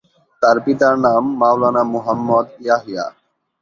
তার 0.41 0.57
পিতার 0.65 0.95
নাম 1.05 1.23
মাওলানা 1.41 1.83
মুহাম্মদ 1.93 2.45
ইয়াহিয়া। 2.63 3.05